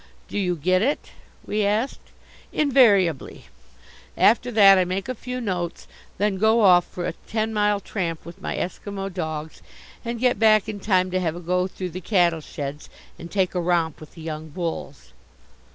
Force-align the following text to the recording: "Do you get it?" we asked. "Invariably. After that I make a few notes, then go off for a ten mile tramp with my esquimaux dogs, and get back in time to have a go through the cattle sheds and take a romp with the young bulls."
"Do 0.27 0.39
you 0.39 0.55
get 0.55 0.81
it?" 0.81 1.11
we 1.45 1.63
asked. 1.63 1.99
"Invariably. 2.51 3.45
After 4.17 4.51
that 4.51 4.79
I 4.79 4.83
make 4.83 5.07
a 5.07 5.13
few 5.13 5.39
notes, 5.39 5.87
then 6.17 6.39
go 6.39 6.61
off 6.61 6.85
for 6.87 7.05
a 7.05 7.13
ten 7.27 7.53
mile 7.53 7.79
tramp 7.79 8.25
with 8.25 8.41
my 8.41 8.57
esquimaux 8.57 9.09
dogs, 9.09 9.61
and 10.03 10.19
get 10.19 10.39
back 10.39 10.67
in 10.67 10.79
time 10.79 11.11
to 11.11 11.19
have 11.19 11.35
a 11.35 11.39
go 11.39 11.67
through 11.67 11.91
the 11.91 12.01
cattle 12.01 12.41
sheds 12.41 12.89
and 13.19 13.29
take 13.29 13.53
a 13.53 13.61
romp 13.61 13.99
with 13.99 14.15
the 14.15 14.21
young 14.21 14.49
bulls." 14.49 15.13